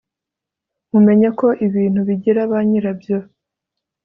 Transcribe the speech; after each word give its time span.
mumenye 0.91 1.29
ko 1.39 1.47
ibintu 1.65 1.99
bigira 2.07 2.41
banyirabyo 2.51 3.17